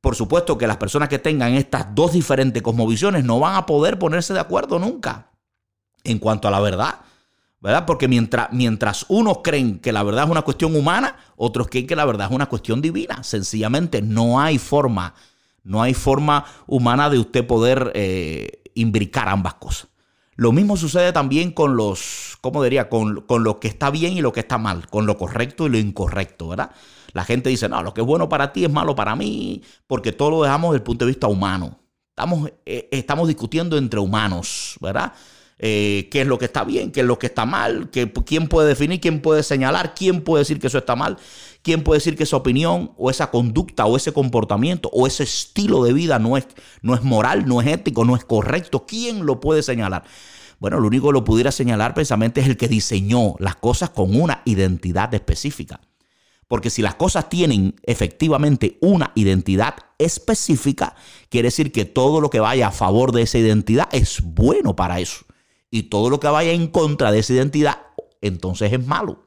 por 0.00 0.16
supuesto 0.16 0.56
que 0.56 0.66
las 0.66 0.78
personas 0.78 1.08
que 1.08 1.18
tengan 1.18 1.54
estas 1.54 1.94
dos 1.94 2.12
diferentes 2.12 2.62
cosmovisiones 2.62 3.24
no 3.24 3.38
van 3.38 3.56
a 3.56 3.66
poder 3.66 3.98
ponerse 3.98 4.32
de 4.32 4.40
acuerdo 4.40 4.78
nunca 4.78 5.30
en 6.04 6.18
cuanto 6.18 6.48
a 6.48 6.50
la 6.50 6.60
verdad. 6.60 7.00
¿verdad? 7.60 7.84
Porque 7.84 8.08
mientras, 8.08 8.48
mientras 8.52 9.04
unos 9.08 9.38
creen 9.44 9.78
que 9.78 9.92
la 9.92 10.02
verdad 10.02 10.24
es 10.24 10.30
una 10.30 10.42
cuestión 10.42 10.74
humana, 10.74 11.16
otros 11.36 11.68
creen 11.68 11.86
que 11.86 11.96
la 11.96 12.06
verdad 12.06 12.28
es 12.30 12.34
una 12.34 12.46
cuestión 12.46 12.80
divina. 12.80 13.22
Sencillamente 13.22 14.00
no 14.00 14.40
hay 14.40 14.58
forma, 14.58 15.14
no 15.62 15.82
hay 15.82 15.92
forma 15.92 16.46
humana 16.66 17.10
de 17.10 17.18
usted 17.18 17.46
poder 17.46 17.92
eh, 17.94 18.62
imbricar 18.74 19.28
ambas 19.28 19.54
cosas. 19.54 19.88
Lo 20.36 20.52
mismo 20.52 20.78
sucede 20.78 21.12
también 21.12 21.52
con 21.52 21.76
los, 21.76 22.38
¿cómo 22.40 22.62
diría? 22.62 22.88
Con, 22.88 23.20
con 23.22 23.44
lo 23.44 23.60
que 23.60 23.68
está 23.68 23.90
bien 23.90 24.14
y 24.14 24.22
lo 24.22 24.32
que 24.32 24.40
está 24.40 24.56
mal, 24.56 24.88
con 24.88 25.04
lo 25.04 25.18
correcto 25.18 25.66
y 25.66 25.68
lo 25.68 25.76
incorrecto, 25.76 26.48
¿verdad? 26.48 26.70
La 27.12 27.24
gente 27.24 27.50
dice, 27.50 27.68
no, 27.68 27.82
lo 27.82 27.94
que 27.94 28.00
es 28.00 28.06
bueno 28.06 28.28
para 28.28 28.52
ti 28.52 28.64
es 28.64 28.70
malo 28.70 28.94
para 28.94 29.16
mí, 29.16 29.62
porque 29.86 30.12
todo 30.12 30.30
lo 30.30 30.42
dejamos 30.42 30.72
desde 30.72 30.78
el 30.78 30.84
punto 30.84 31.04
de 31.04 31.10
vista 31.10 31.26
humano. 31.26 31.78
Estamos, 32.10 32.50
eh, 32.66 32.88
estamos 32.92 33.28
discutiendo 33.28 33.78
entre 33.78 34.00
humanos, 34.00 34.76
¿verdad? 34.80 35.12
Eh, 35.62 36.08
qué 36.10 36.22
es 36.22 36.26
lo 36.26 36.38
que 36.38 36.46
está 36.46 36.64
bien, 36.64 36.90
qué 36.90 37.00
es 37.00 37.06
lo 37.06 37.18
que 37.18 37.26
está 37.26 37.44
mal, 37.44 37.90
quién 37.90 38.48
puede 38.48 38.68
definir, 38.68 38.98
quién 38.98 39.20
puede 39.20 39.42
señalar, 39.42 39.94
quién 39.94 40.22
puede 40.22 40.40
decir 40.40 40.58
que 40.58 40.68
eso 40.68 40.78
está 40.78 40.96
mal, 40.96 41.18
quién 41.60 41.82
puede 41.82 41.98
decir 41.98 42.16
que 42.16 42.22
esa 42.22 42.36
opinión 42.36 42.92
o 42.96 43.10
esa 43.10 43.30
conducta 43.30 43.84
o 43.84 43.94
ese 43.94 44.14
comportamiento 44.14 44.88
o 44.90 45.06
ese 45.06 45.24
estilo 45.24 45.84
de 45.84 45.92
vida 45.92 46.18
no 46.18 46.38
es, 46.38 46.46
no 46.80 46.94
es 46.94 47.02
moral, 47.02 47.46
no 47.46 47.60
es 47.60 47.66
ético, 47.66 48.06
no 48.06 48.16
es 48.16 48.24
correcto. 48.24 48.86
¿Quién 48.86 49.26
lo 49.26 49.38
puede 49.38 49.62
señalar? 49.62 50.04
Bueno, 50.60 50.80
lo 50.80 50.86
único 50.86 51.08
que 51.08 51.12
lo 51.12 51.24
pudiera 51.24 51.52
señalar 51.52 51.92
precisamente 51.92 52.40
es 52.40 52.46
el 52.46 52.56
que 52.56 52.68
diseñó 52.68 53.34
las 53.38 53.56
cosas 53.56 53.90
con 53.90 54.18
una 54.18 54.40
identidad 54.46 55.12
específica. 55.12 55.80
Porque 56.50 56.68
si 56.68 56.82
las 56.82 56.96
cosas 56.96 57.28
tienen 57.28 57.76
efectivamente 57.84 58.76
una 58.80 59.12
identidad 59.14 59.76
específica, 59.98 60.96
quiere 61.28 61.46
decir 61.46 61.70
que 61.70 61.84
todo 61.84 62.20
lo 62.20 62.28
que 62.28 62.40
vaya 62.40 62.66
a 62.66 62.72
favor 62.72 63.12
de 63.12 63.22
esa 63.22 63.38
identidad 63.38 63.88
es 63.92 64.20
bueno 64.20 64.74
para 64.74 64.98
eso 64.98 65.24
y 65.70 65.84
todo 65.84 66.10
lo 66.10 66.18
que 66.18 66.26
vaya 66.26 66.50
en 66.50 66.66
contra 66.66 67.12
de 67.12 67.20
esa 67.20 67.34
identidad, 67.34 67.78
entonces 68.20 68.72
es 68.72 68.84
malo. 68.84 69.26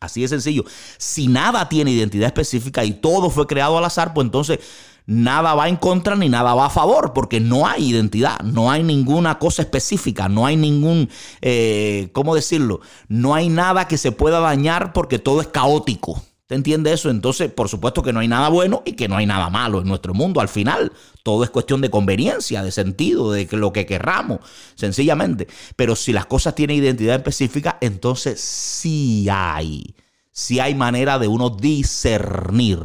Así 0.00 0.22
de 0.22 0.26
sencillo. 0.26 0.64
Si 0.98 1.28
nada 1.28 1.68
tiene 1.68 1.92
identidad 1.92 2.26
específica 2.26 2.84
y 2.84 2.94
todo 2.94 3.30
fue 3.30 3.46
creado 3.46 3.78
al 3.78 3.84
azar, 3.84 4.12
pues 4.12 4.24
entonces 4.24 4.58
nada 5.06 5.54
va 5.54 5.68
en 5.68 5.76
contra 5.76 6.16
ni 6.16 6.28
nada 6.28 6.54
va 6.54 6.66
a 6.66 6.70
favor, 6.70 7.12
porque 7.12 7.38
no 7.38 7.68
hay 7.68 7.90
identidad, 7.90 8.40
no 8.40 8.68
hay 8.68 8.82
ninguna 8.82 9.38
cosa 9.38 9.62
específica, 9.62 10.28
no 10.28 10.44
hay 10.44 10.56
ningún, 10.56 11.08
eh, 11.40 12.10
¿cómo 12.12 12.34
decirlo? 12.34 12.80
No 13.06 13.32
hay 13.32 13.48
nada 13.48 13.86
que 13.86 13.96
se 13.96 14.10
pueda 14.10 14.40
dañar 14.40 14.92
porque 14.92 15.20
todo 15.20 15.40
es 15.40 15.46
caótico. 15.46 16.20
¿Te 16.52 16.56
entiende 16.56 16.92
eso? 16.92 17.08
Entonces, 17.08 17.50
por 17.50 17.70
supuesto 17.70 18.02
que 18.02 18.12
no 18.12 18.20
hay 18.20 18.28
nada 18.28 18.50
bueno 18.50 18.82
y 18.84 18.92
que 18.92 19.08
no 19.08 19.16
hay 19.16 19.24
nada 19.24 19.48
malo 19.48 19.80
en 19.80 19.88
nuestro 19.88 20.12
mundo. 20.12 20.38
Al 20.38 20.50
final, 20.50 20.92
todo 21.22 21.44
es 21.44 21.48
cuestión 21.48 21.80
de 21.80 21.88
conveniencia, 21.88 22.62
de 22.62 22.70
sentido, 22.70 23.32
de 23.32 23.48
lo 23.52 23.72
que 23.72 23.86
querramos, 23.86 24.40
sencillamente. 24.74 25.48
Pero 25.76 25.96
si 25.96 26.12
las 26.12 26.26
cosas 26.26 26.54
tienen 26.54 26.76
identidad 26.76 27.16
específica, 27.16 27.78
entonces 27.80 28.38
sí 28.38 29.28
hay, 29.30 29.94
sí 30.30 30.60
hay 30.60 30.74
manera 30.74 31.18
de 31.18 31.26
uno 31.26 31.48
discernir 31.48 32.80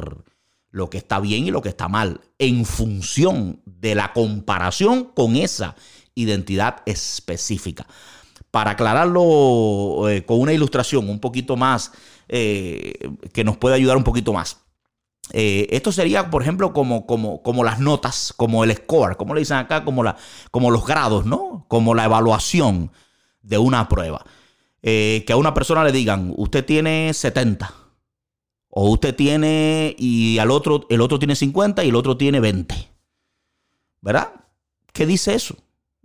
lo 0.71 0.89
que 0.89 0.99
está 0.99 1.19
bien 1.19 1.45
y 1.45 1.51
lo 1.51 1.61
que 1.61 1.67
está 1.67 1.89
mal 1.89 2.21
en 2.39 2.63
función 2.63 3.61
de 3.65 3.95
la 3.95 4.13
comparación 4.13 5.11
con 5.13 5.35
esa 5.35 5.75
identidad 6.15 6.83
específica. 6.85 7.85
Para 8.57 8.71
aclararlo 8.71 10.09
eh, 10.09 10.25
con 10.25 10.39
una 10.39 10.51
ilustración 10.51 11.07
un 11.11 11.19
poquito 11.19 11.55
más 11.55 11.91
eh, 12.27 13.07
que 13.31 13.43
nos 13.43 13.55
puede 13.55 13.75
ayudar 13.75 13.97
un 13.97 14.03
poquito 14.03 14.33
más. 14.33 14.63
Eh, 15.31 15.67
esto 15.69 15.91
sería, 15.91 16.31
por 16.31 16.41
ejemplo, 16.41 16.73
como, 16.73 17.05
como, 17.05 17.43
como, 17.43 17.63
las 17.63 17.79
notas, 17.79 18.33
como 18.35 18.63
el 18.63 18.75
score, 18.75 19.15
como 19.15 19.35
le 19.35 19.41
dicen 19.41 19.57
acá, 19.57 19.85
como, 19.85 20.03
la, 20.03 20.17
como 20.49 20.71
los 20.71 20.87
grados, 20.87 21.27
¿no? 21.27 21.67
Como 21.67 21.93
la 21.93 22.05
evaluación 22.05 22.91
de 23.43 23.59
una 23.59 23.87
prueba. 23.87 24.25
Que 24.81 25.27
a 25.29 25.37
una 25.37 25.53
persona 25.53 25.83
le 25.83 25.91
digan, 25.91 26.33
usted 26.35 26.65
tiene 26.65 27.13
70. 27.13 27.71
O 28.69 28.89
usted 28.89 29.13
tiene, 29.13 29.95
y 29.99 30.39
al 30.39 30.49
otro, 30.49 30.87
el 30.89 31.01
otro 31.01 31.19
tiene 31.19 31.35
50 31.35 31.83
y 31.83 31.89
el 31.89 31.95
otro 31.95 32.17
tiene 32.17 32.39
20. 32.39 32.73
¿Verdad? 34.01 34.31
¿Qué 34.93 35.05
dice 35.05 35.35
eso? 35.35 35.55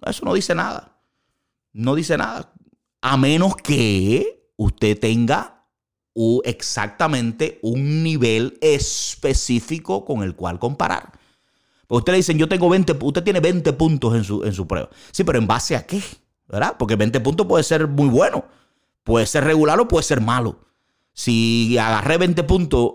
Eso 0.04 0.22
no 0.26 0.34
dice 0.34 0.54
nada. 0.54 0.91
No 1.72 1.94
dice 1.94 2.16
nada. 2.16 2.52
A 3.00 3.16
menos 3.16 3.56
que 3.56 4.50
usted 4.56 4.98
tenga 4.98 5.66
exactamente 6.44 7.58
un 7.62 8.02
nivel 8.02 8.58
específico 8.60 10.04
con 10.04 10.22
el 10.22 10.34
cual 10.34 10.58
comparar. 10.58 11.12
Porque 11.86 11.98
usted 11.98 12.12
le 12.12 12.16
dicen, 12.18 12.38
yo 12.38 12.48
tengo 12.48 12.68
20, 12.68 12.96
usted 13.00 13.22
tiene 13.22 13.40
20 13.40 13.72
puntos 13.74 14.14
en 14.14 14.24
su, 14.24 14.44
en 14.44 14.52
su 14.52 14.66
prueba. 14.66 14.88
Sí, 15.10 15.24
pero 15.24 15.38
¿en 15.38 15.46
base 15.46 15.76
a 15.76 15.86
qué? 15.86 16.02
¿Verdad? 16.48 16.76
Porque 16.78 16.96
20 16.96 17.20
puntos 17.20 17.46
puede 17.46 17.64
ser 17.64 17.88
muy 17.88 18.08
bueno, 18.08 18.44
puede 19.04 19.26
ser 19.26 19.44
regular 19.44 19.80
o 19.80 19.88
puede 19.88 20.02
ser 20.02 20.20
malo. 20.20 20.60
Si 21.12 21.76
agarré 21.78 22.18
20 22.18 22.42
puntos 22.44 22.92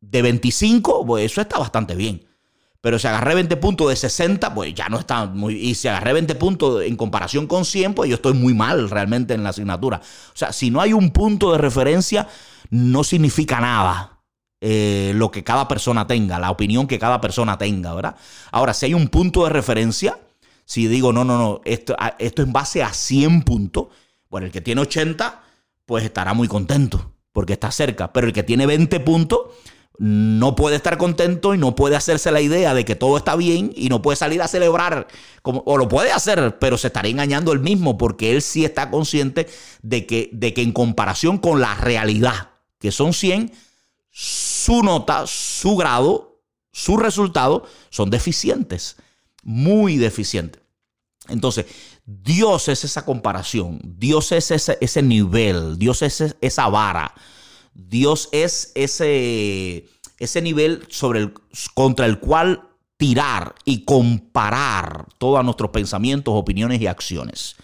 de 0.00 0.22
25, 0.22 1.06
pues 1.06 1.24
eso 1.24 1.40
está 1.40 1.58
bastante 1.58 1.94
bien. 1.94 2.25
Pero 2.86 3.00
si 3.00 3.08
agarré 3.08 3.34
20 3.34 3.56
puntos 3.56 3.88
de 3.88 3.96
60, 3.96 4.54
pues 4.54 4.72
ya 4.72 4.88
no 4.88 5.00
está 5.00 5.26
muy... 5.26 5.54
Y 5.56 5.74
si 5.74 5.88
agarré 5.88 6.12
20 6.12 6.36
puntos 6.36 6.84
en 6.84 6.94
comparación 6.94 7.48
con 7.48 7.64
100, 7.64 7.94
pues 7.94 8.08
yo 8.08 8.14
estoy 8.14 8.34
muy 8.34 8.54
mal 8.54 8.88
realmente 8.88 9.34
en 9.34 9.42
la 9.42 9.48
asignatura. 9.48 10.00
O 10.28 10.36
sea, 10.36 10.52
si 10.52 10.70
no 10.70 10.80
hay 10.80 10.92
un 10.92 11.10
punto 11.10 11.50
de 11.50 11.58
referencia, 11.58 12.28
no 12.70 13.02
significa 13.02 13.60
nada 13.60 14.20
eh, 14.60 15.10
lo 15.16 15.32
que 15.32 15.42
cada 15.42 15.66
persona 15.66 16.06
tenga, 16.06 16.38
la 16.38 16.52
opinión 16.52 16.86
que 16.86 17.00
cada 17.00 17.20
persona 17.20 17.58
tenga, 17.58 17.92
¿verdad? 17.92 18.14
Ahora, 18.52 18.72
si 18.72 18.86
hay 18.86 18.94
un 18.94 19.08
punto 19.08 19.42
de 19.42 19.50
referencia, 19.50 20.20
si 20.64 20.86
digo, 20.86 21.12
no, 21.12 21.24
no, 21.24 21.38
no, 21.38 21.62
esto, 21.64 21.96
esto 22.20 22.42
en 22.42 22.52
base 22.52 22.84
a 22.84 22.92
100 22.92 23.42
puntos, 23.42 23.88
bueno, 24.30 24.46
el 24.46 24.52
que 24.52 24.60
tiene 24.60 24.82
80, 24.82 25.42
pues 25.86 26.04
estará 26.04 26.34
muy 26.34 26.46
contento 26.46 27.14
porque 27.32 27.54
está 27.54 27.72
cerca, 27.72 28.12
pero 28.12 28.28
el 28.28 28.32
que 28.32 28.44
tiene 28.44 28.64
20 28.64 29.00
puntos 29.00 29.40
no 29.98 30.54
puede 30.56 30.76
estar 30.76 30.98
contento 30.98 31.54
y 31.54 31.58
no 31.58 31.74
puede 31.74 31.96
hacerse 31.96 32.30
la 32.30 32.40
idea 32.40 32.74
de 32.74 32.84
que 32.84 32.96
todo 32.96 33.16
está 33.16 33.36
bien 33.36 33.72
y 33.74 33.88
no 33.88 34.02
puede 34.02 34.16
salir 34.16 34.42
a 34.42 34.48
celebrar, 34.48 35.08
como, 35.42 35.62
o 35.66 35.78
lo 35.78 35.88
puede 35.88 36.12
hacer, 36.12 36.58
pero 36.58 36.76
se 36.76 36.88
estará 36.88 37.08
engañando 37.08 37.52
él 37.52 37.60
mismo 37.60 37.96
porque 37.96 38.32
él 38.32 38.42
sí 38.42 38.64
está 38.64 38.90
consciente 38.90 39.46
de 39.82 40.06
que, 40.06 40.28
de 40.32 40.52
que 40.52 40.62
en 40.62 40.72
comparación 40.72 41.38
con 41.38 41.60
la 41.60 41.74
realidad, 41.74 42.50
que 42.78 42.92
son 42.92 43.12
100, 43.12 43.52
su 44.10 44.82
nota, 44.82 45.26
su 45.26 45.76
grado, 45.76 46.42
su 46.72 46.96
resultado 46.96 47.64
son 47.90 48.10
deficientes, 48.10 48.96
muy 49.42 49.96
deficientes. 49.96 50.62
Entonces, 51.28 51.66
Dios 52.04 52.68
es 52.68 52.84
esa 52.84 53.04
comparación, 53.04 53.80
Dios 53.82 54.30
es 54.32 54.50
ese, 54.50 54.78
ese 54.80 55.02
nivel, 55.02 55.78
Dios 55.78 56.02
es 56.02 56.36
esa 56.40 56.68
vara, 56.68 57.14
Dios 57.76 58.28
es 58.32 58.72
ese, 58.74 59.86
ese 60.18 60.42
nivel 60.42 60.88
contra 61.74 62.06
el 62.06 62.18
cual 62.18 62.70
tirar 62.96 63.54
y 63.64 63.84
comparar 63.84 65.06
todos 65.18 65.44
nuestros 65.44 65.70
pensamientos, 65.70 66.34
opiniones 66.34 66.80
y 66.80 66.86
acciones. 66.86 67.56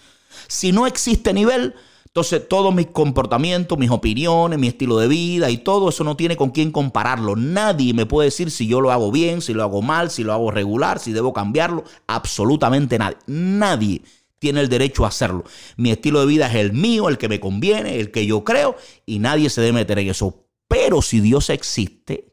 Si 0.49 0.71
no 0.73 0.87
existe 0.87 1.33
nivel, 1.33 1.75
entonces, 2.04 2.47
todos 2.47 2.75
mis 2.75 2.88
comportamientos, 2.88 3.78
mis 3.78 3.90
opiniones, 3.90 4.59
mi 4.59 4.69
estilo 4.69 4.99
de 4.99 5.09
vida 5.09 5.49
y 5.49 5.57
todo 5.57 5.88
eso 5.88 6.04
no 6.04 6.14
tiene 6.14 6.37
con 6.37 6.50
quién 6.50 6.71
compararlo. 6.71 7.37
Nadie 7.37 7.95
me 7.95 8.04
puede 8.04 8.26
decir 8.26 8.50
si 8.50 8.66
yo 8.66 8.83
lo 8.83 8.92
hago 8.92 9.11
bien, 9.11 9.40
si 9.40 9.54
lo 9.54 9.62
hago 9.62 9.81
mal, 9.81 10.11
si 10.11 10.23
lo 10.23 10.35
hago 10.35 10.50
regular, 10.50 10.99
si 10.99 11.12
debo 11.12 11.33
cambiarlo. 11.33 11.85
Absolutamente 12.07 12.99
nadie. 12.99 13.16
Nadie 13.26 14.02
tiene 14.42 14.58
el 14.58 14.68
derecho 14.68 15.04
a 15.04 15.08
hacerlo. 15.08 15.44
Mi 15.76 15.92
estilo 15.92 16.18
de 16.18 16.26
vida 16.26 16.49
es 16.49 16.56
el 16.56 16.72
mío, 16.72 17.08
el 17.08 17.16
que 17.16 17.28
me 17.28 17.38
conviene, 17.38 18.00
el 18.00 18.11
que 18.11 18.26
yo 18.26 18.42
creo, 18.42 18.75
y 19.06 19.20
nadie 19.20 19.49
se 19.49 19.61
debe 19.61 19.75
meter 19.75 20.00
en 20.00 20.08
eso. 20.08 20.49
Pero 20.66 21.00
si 21.00 21.20
Dios 21.20 21.49
existe 21.49 22.32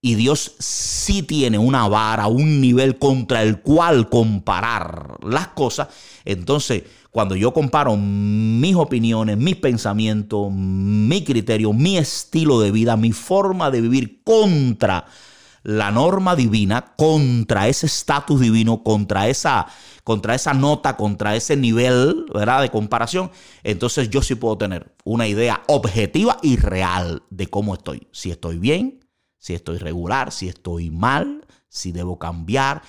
y 0.00 0.16
Dios 0.16 0.56
sí 0.58 1.22
tiene 1.22 1.58
una 1.58 1.86
vara, 1.86 2.26
un 2.26 2.60
nivel 2.60 2.98
contra 2.98 3.44
el 3.44 3.60
cual 3.60 4.08
comparar 4.08 5.18
las 5.22 5.46
cosas, 5.48 5.86
entonces 6.24 6.82
cuando 7.12 7.36
yo 7.36 7.52
comparo 7.52 7.96
mis 7.96 8.74
opiniones, 8.74 9.36
mis 9.36 9.54
pensamientos, 9.54 10.50
mi 10.50 11.22
criterio, 11.22 11.72
mi 11.72 11.98
estilo 11.98 12.58
de 12.58 12.72
vida, 12.72 12.96
mi 12.96 13.12
forma 13.12 13.70
de 13.70 13.80
vivir 13.80 14.24
contra 14.24 15.06
la 15.62 15.90
norma 15.90 16.34
divina, 16.34 16.94
contra 16.96 17.68
ese 17.68 17.86
estatus 17.86 18.40
divino, 18.40 18.82
contra 18.82 19.28
esa, 19.28 19.66
contra 20.04 20.34
esa 20.34 20.54
nota, 20.54 20.96
contra 20.96 21.36
ese 21.36 21.56
nivel 21.56 22.26
¿verdad? 22.32 22.62
de 22.62 22.70
comparación, 22.70 23.30
entonces 23.62 24.10
yo 24.10 24.22
sí 24.22 24.34
puedo 24.34 24.58
tener 24.58 24.94
una 25.04 25.26
idea 25.26 25.62
objetiva 25.68 26.38
y 26.42 26.56
real 26.56 27.22
de 27.30 27.46
cómo 27.46 27.74
estoy. 27.74 28.08
Si 28.12 28.30
estoy 28.30 28.58
bien, 28.58 29.04
si 29.38 29.54
estoy 29.54 29.78
regular, 29.78 30.32
si 30.32 30.48
estoy 30.48 30.90
mal, 30.90 31.46
si 31.68 31.92
debo 31.92 32.18
cambiar, 32.18 32.82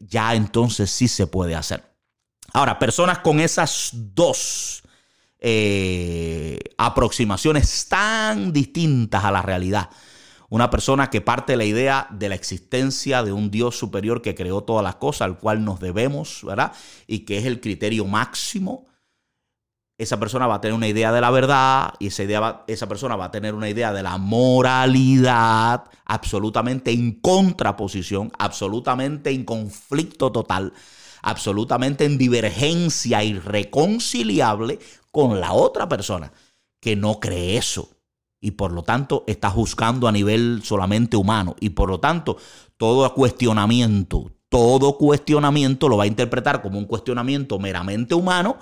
ya 0.00 0.34
entonces 0.34 0.90
sí 0.90 1.08
se 1.08 1.26
puede 1.26 1.54
hacer. 1.54 1.94
Ahora, 2.52 2.78
personas 2.78 3.18
con 3.18 3.40
esas 3.40 3.90
dos 3.92 4.82
eh, 5.40 6.58
aproximaciones 6.78 7.86
tan 7.88 8.52
distintas 8.52 9.24
a 9.24 9.32
la 9.32 9.42
realidad, 9.42 9.90
una 10.50 10.70
persona 10.70 11.10
que 11.10 11.20
parte 11.20 11.52
de 11.52 11.56
la 11.56 11.64
idea 11.64 12.06
de 12.10 12.28
la 12.28 12.34
existencia 12.34 13.22
de 13.22 13.32
un 13.32 13.50
Dios 13.50 13.78
superior 13.78 14.22
que 14.22 14.34
creó 14.34 14.62
todas 14.62 14.84
las 14.84 14.96
cosas, 14.96 15.22
al 15.22 15.38
cual 15.38 15.64
nos 15.64 15.80
debemos, 15.80 16.40
¿verdad? 16.44 16.72
Y 17.06 17.20
que 17.20 17.38
es 17.38 17.46
el 17.46 17.60
criterio 17.60 18.04
máximo. 18.04 18.86
Esa 19.96 20.18
persona 20.18 20.46
va 20.46 20.56
a 20.56 20.60
tener 20.60 20.74
una 20.74 20.88
idea 20.88 21.12
de 21.12 21.20
la 21.20 21.30
verdad 21.30 21.94
y 22.00 22.08
esa, 22.08 22.24
idea 22.24 22.64
esa 22.66 22.88
persona 22.88 23.14
va 23.14 23.26
a 23.26 23.30
tener 23.30 23.54
una 23.54 23.68
idea 23.68 23.92
de 23.92 24.02
la 24.02 24.18
moralidad 24.18 25.84
absolutamente 26.04 26.90
en 26.90 27.12
contraposición, 27.20 28.32
absolutamente 28.36 29.30
en 29.30 29.44
conflicto 29.44 30.32
total, 30.32 30.72
absolutamente 31.22 32.04
en 32.04 32.18
divergencia 32.18 33.22
irreconciliable 33.22 34.80
con 35.12 35.40
la 35.40 35.52
otra 35.52 35.88
persona 35.88 36.32
que 36.80 36.96
no 36.96 37.20
cree 37.20 37.56
eso 37.56 37.93
y 38.44 38.50
por 38.50 38.72
lo 38.72 38.82
tanto 38.82 39.24
está 39.26 39.48
juzgando 39.48 40.06
a 40.06 40.12
nivel 40.12 40.60
solamente 40.62 41.16
humano 41.16 41.56
y 41.60 41.70
por 41.70 41.88
lo 41.88 41.98
tanto 41.98 42.36
todo 42.76 43.14
cuestionamiento, 43.14 44.32
todo 44.50 44.98
cuestionamiento 44.98 45.88
lo 45.88 45.96
va 45.96 46.04
a 46.04 46.08
interpretar 46.08 46.60
como 46.60 46.78
un 46.78 46.84
cuestionamiento 46.84 47.58
meramente 47.58 48.14
humano 48.14 48.58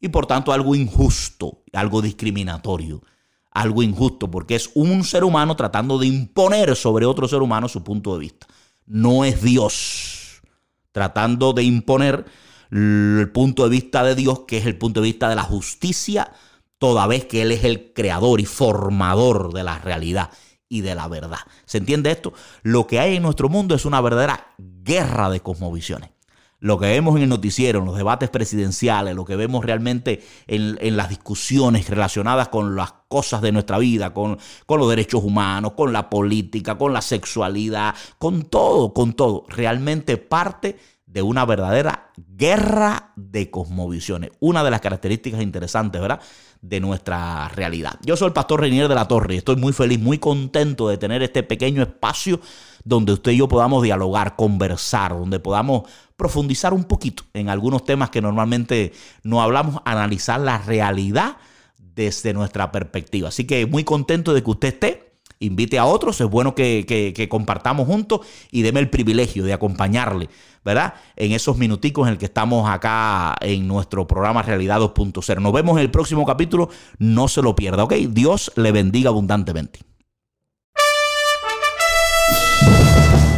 y 0.00 0.08
por 0.08 0.26
tanto 0.26 0.52
algo 0.52 0.74
injusto, 0.74 1.62
algo 1.72 2.02
discriminatorio, 2.02 3.04
algo 3.52 3.84
injusto 3.84 4.28
porque 4.28 4.56
es 4.56 4.68
un 4.74 5.04
ser 5.04 5.22
humano 5.22 5.54
tratando 5.54 5.96
de 5.96 6.08
imponer 6.08 6.74
sobre 6.74 7.06
otro 7.06 7.28
ser 7.28 7.40
humano 7.40 7.68
su 7.68 7.84
punto 7.84 8.14
de 8.14 8.18
vista. 8.18 8.48
No 8.84 9.24
es 9.24 9.40
Dios 9.40 10.42
tratando 10.90 11.52
de 11.52 11.62
imponer 11.62 12.24
el 12.72 13.30
punto 13.32 13.62
de 13.62 13.70
vista 13.70 14.02
de 14.02 14.16
Dios, 14.16 14.40
que 14.40 14.58
es 14.58 14.66
el 14.66 14.76
punto 14.76 15.00
de 15.00 15.06
vista 15.06 15.28
de 15.28 15.36
la 15.36 15.44
justicia, 15.44 16.32
toda 16.80 17.06
vez 17.06 17.26
que 17.26 17.42
Él 17.42 17.52
es 17.52 17.62
el 17.62 17.92
creador 17.92 18.40
y 18.40 18.46
formador 18.46 19.52
de 19.52 19.62
la 19.62 19.78
realidad 19.78 20.30
y 20.66 20.80
de 20.80 20.94
la 20.94 21.08
verdad. 21.08 21.40
¿Se 21.66 21.76
entiende 21.76 22.10
esto? 22.10 22.32
Lo 22.62 22.86
que 22.86 22.98
hay 22.98 23.16
en 23.16 23.22
nuestro 23.22 23.50
mundo 23.50 23.74
es 23.74 23.84
una 23.84 24.00
verdadera 24.00 24.54
guerra 24.56 25.28
de 25.28 25.40
cosmovisiones. 25.40 26.10
Lo 26.58 26.78
que 26.78 26.86
vemos 26.86 27.16
en 27.16 27.22
el 27.22 27.28
noticiero, 27.28 27.80
en 27.80 27.84
los 27.84 27.96
debates 27.96 28.30
presidenciales, 28.30 29.14
lo 29.14 29.26
que 29.26 29.36
vemos 29.36 29.64
realmente 29.64 30.24
en, 30.46 30.96
las 30.96 31.10
discusiones 31.10 31.88
relacionadas 31.88 32.48
con 32.48 32.76
las 32.76 32.92
cosas 33.08 33.42
de 33.42 33.52
nuestra 33.52 33.78
vida, 33.78 34.14
con, 34.14 34.38
con 34.64 34.80
los 34.80 34.88
derechos 34.88 35.22
humanos, 35.22 35.72
con 35.72 35.92
la 35.92 36.08
política, 36.08 36.78
con 36.78 36.94
la 36.94 37.02
sexualidad, 37.02 37.94
con 38.18 38.44
todo, 38.44 38.94
con 38.94 39.12
todo, 39.14 39.44
realmente 39.48 40.16
parte 40.16 40.78
de 41.12 41.22
una 41.22 41.44
verdadera 41.44 42.12
guerra 42.16 43.12
de 43.16 43.50
cosmovisiones. 43.50 44.30
Una 44.38 44.62
de 44.62 44.70
las 44.70 44.80
características 44.80 45.42
interesantes, 45.42 46.00
¿verdad? 46.00 46.20
De 46.62 46.78
nuestra 46.78 47.48
realidad. 47.48 47.98
Yo 48.02 48.16
soy 48.16 48.28
el 48.28 48.32
pastor 48.32 48.60
Reinier 48.60 48.86
de 48.86 48.94
la 48.94 49.08
Torre 49.08 49.34
y 49.34 49.38
estoy 49.38 49.56
muy 49.56 49.72
feliz, 49.72 49.98
muy 49.98 50.18
contento 50.18 50.88
de 50.88 50.98
tener 50.98 51.22
este 51.22 51.42
pequeño 51.42 51.82
espacio 51.82 52.40
donde 52.84 53.12
usted 53.12 53.32
y 53.32 53.38
yo 53.38 53.48
podamos 53.48 53.82
dialogar, 53.82 54.36
conversar, 54.36 55.12
donde 55.12 55.40
podamos 55.40 55.82
profundizar 56.16 56.72
un 56.72 56.84
poquito 56.84 57.24
en 57.34 57.48
algunos 57.48 57.84
temas 57.84 58.10
que 58.10 58.22
normalmente 58.22 58.92
no 59.24 59.42
hablamos, 59.42 59.80
analizar 59.84 60.40
la 60.40 60.58
realidad 60.58 61.38
desde 61.78 62.32
nuestra 62.32 62.70
perspectiva. 62.70 63.28
Así 63.28 63.46
que 63.46 63.66
muy 63.66 63.84
contento 63.84 64.32
de 64.32 64.42
que 64.44 64.50
usted 64.50 64.68
esté 64.68 65.09
invite 65.40 65.78
a 65.78 65.86
otros, 65.86 66.20
es 66.20 66.28
bueno 66.28 66.54
que, 66.54 67.26
compartamos 67.28 67.86
juntos 67.86 68.20
y 68.50 68.62
deme 68.62 68.80
el 68.80 68.90
privilegio 68.90 69.42
de 69.44 69.52
acompañarle, 69.52 70.28
¿verdad? 70.64 70.94
En 71.16 71.32
esos 71.32 71.56
minuticos 71.56 72.06
en 72.06 72.12
el 72.12 72.18
que 72.18 72.26
estamos 72.26 72.68
acá 72.68 73.34
en 73.40 73.66
nuestro 73.66 74.06
programa 74.06 74.42
Realidad 74.42 74.80
2.0. 74.80 75.40
Nos 75.40 75.52
vemos 75.52 75.76
en 75.78 75.82
el 75.82 75.90
próximo 75.90 76.26
capítulo, 76.26 76.68
no 76.98 77.26
se 77.26 77.42
lo 77.42 77.56
pierda, 77.56 77.84
¿ok? 77.84 77.94
Dios 78.10 78.52
le 78.56 78.70
bendiga 78.70 79.08
abundantemente. 79.08 79.89